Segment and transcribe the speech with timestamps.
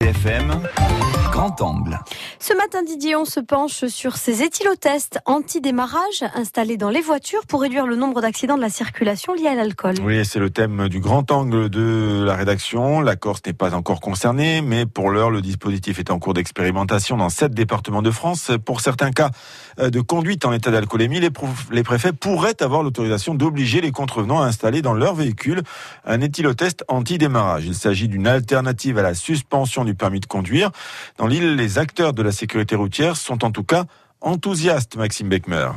[0.00, 0.97] FM,
[1.38, 2.00] grand angle.
[2.40, 7.60] Ce matin, Didier, on se penche sur ces éthylotests anti-démarrage installés dans les voitures pour
[7.60, 9.94] réduire le nombre d'accidents de la circulation liés à l'alcool.
[10.02, 13.00] Oui, c'est le thème du grand angle de la rédaction.
[13.00, 17.16] La Corse n'est pas encore concernée, mais pour l'heure, le dispositif est en cours d'expérimentation
[17.16, 18.50] dans sept départements de France.
[18.64, 19.30] Pour certains cas
[19.78, 24.46] euh, de conduite en état d'alcoolémie, les, préfets pourraient avoir l'autorisation d'obliger les contrevenants à
[24.46, 25.62] installer dans leur véhicule
[26.04, 27.64] un éthylotest anti-démarrage.
[27.64, 30.72] Il s'agit d'une alternative à la suspension du permis de conduire.
[31.16, 33.84] Dans l'île, les acteurs de la sécurité routière sont en tout cas
[34.20, 35.68] enthousiastes, Maxime Beckmer.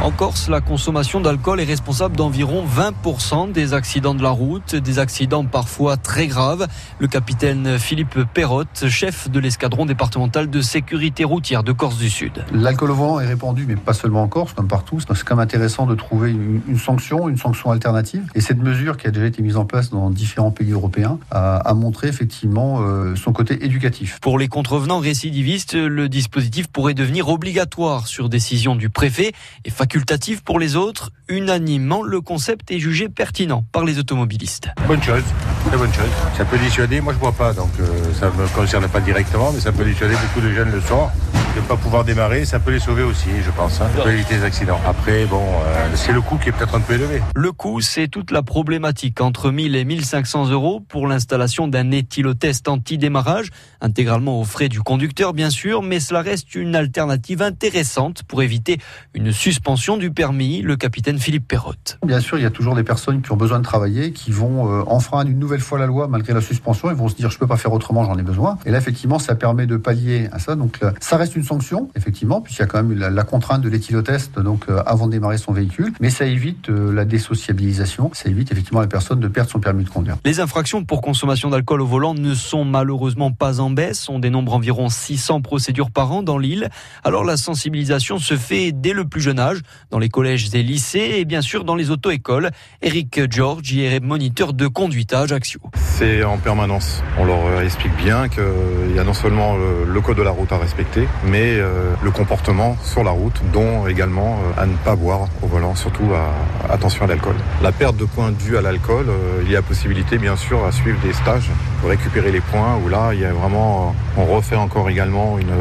[0.00, 5.00] En Corse, la consommation d'alcool est responsable d'environ 20% des accidents de la route, des
[5.00, 6.68] accidents parfois très graves.
[7.00, 12.44] Le capitaine Philippe Perrotte, chef de l'escadron départemental de sécurité routière de Corse du Sud.
[12.52, 15.00] L'alcool au volant est répandu, mais pas seulement en Corse, comme partout.
[15.00, 18.22] C'est quand même intéressant de trouver une, sanction, une sanction alternative.
[18.36, 21.74] Et cette mesure qui a déjà été mise en place dans différents pays européens a,
[21.74, 24.20] montré effectivement euh, son côté éducatif.
[24.20, 29.32] Pour les contrevenants récidivistes, le dispositif pourrait devenir obligatoire sur décision du préfet
[29.64, 31.12] et facultatif pour les autres.
[31.28, 34.70] Unanimement, le concept est jugé pertinent par les automobilistes.
[34.88, 35.22] Bonne chose,
[35.68, 36.10] très bonne chose.
[36.36, 37.86] Ça peut dissuader, moi je bois pas, donc euh,
[38.18, 41.12] ça ne me concerne pas directement, mais ça peut dissuader beaucoup de jeunes le soir
[41.58, 43.80] de ne pas pouvoir démarrer, ça peut les sauver aussi, je pense.
[43.80, 43.88] Hein.
[43.96, 44.80] Ça peut éviter des accidents.
[44.86, 47.20] Après, bon, euh, c'est le coût qui est peut-être un peu élevé.
[47.34, 52.68] Le coût, c'est toute la problématique entre 1000 et 1500 euros pour l'installation d'un éthylotest
[52.68, 53.48] anti-démarrage,
[53.80, 58.78] intégralement aux frais du conducteur, bien sûr, mais cela reste une alternative intéressante pour éviter
[59.14, 61.98] une suspension du permis, le capitaine Philippe Perrotte.
[62.06, 64.70] Bien sûr, il y a toujours des personnes qui ont besoin de travailler, qui vont
[64.70, 67.38] euh, enfreindre une nouvelle fois la loi malgré la suspension, ils vont se dire je
[67.38, 68.58] peux pas faire autrement, j'en ai besoin.
[68.64, 70.54] Et là, effectivement, ça permet de pallier à ça.
[70.54, 74.38] Donc, ça reste une sanction, effectivement, puisqu'il y a quand même la, contrainte de l'éthylotest
[74.38, 78.52] donc euh, avant de démarrer son véhicule, mais ça évite euh, la désociabilisation, ça évite
[78.52, 80.16] effectivement à la personne de perdre son permis de conduire.
[80.24, 84.54] Les infractions pour consommation d'alcool au volant ne sont malheureusement pas en baisse, on dénombre
[84.54, 86.68] environ 600 procédures par an dans l'île.
[87.02, 91.14] Alors la sensibilisation se fait dès le plus jeune âge, dans les collèges et lycées
[91.16, 92.50] et bien sûr dans les auto-écoles.
[92.82, 95.60] Eric George y est moniteur de conduite à Ajaccio.
[95.76, 97.02] C'est en permanence.
[97.18, 100.58] On leur explique bien qu'il y a non seulement le code de la route à
[100.58, 105.28] respecter, mais euh, le comportement sur la route, dont également euh, à ne pas boire
[105.42, 107.34] au volant, surtout à, attention à l'alcool.
[107.62, 110.72] La perte de points due à l'alcool, euh, il y a possibilité bien sûr à
[110.72, 111.50] suivre des stages
[111.80, 115.54] pour récupérer les points, où là il y a vraiment, on refait encore également une,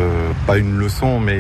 [0.45, 1.39] pas une leçon, mais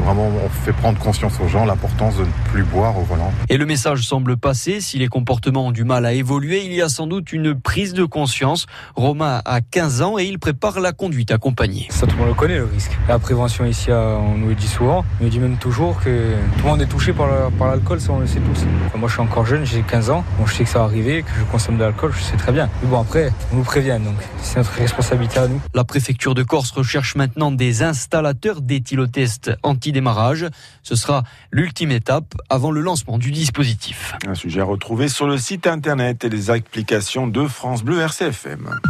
[0.00, 3.32] vraiment on fait prendre conscience aux gens l'importance de ne plus boire au volant.
[3.48, 6.82] Et le message semble passer, si les comportements ont du mal à évoluer, il y
[6.82, 8.66] a sans doute une prise de conscience.
[8.96, 11.86] Romain a 15 ans et il prépare la conduite accompagnée.
[11.90, 15.04] Ça tout le monde le connaît le risque prévention ici, on nous le dit souvent.
[15.20, 17.28] On nous dit même toujours que tout le monde est touché par
[17.68, 18.64] l'alcool, ça on le sait tous.
[18.96, 20.24] moi je suis encore jeune, j'ai 15 ans.
[20.38, 22.52] Bon, je sais que ça va arriver, que je consomme de l'alcool, je sais très
[22.52, 22.68] bien.
[22.82, 25.60] Mais bon, après, on nous prévient, donc c'est notre responsabilité à nous.
[25.74, 29.52] La préfecture de Corse recherche maintenant des installateurs d'éthylotest
[29.90, 30.46] anti-démarrage.
[30.82, 34.14] Ce sera l'ultime étape avant le lancement du dispositif.
[34.26, 38.80] Un sujet à retrouver sur le site internet et les applications de France Bleu RCFM.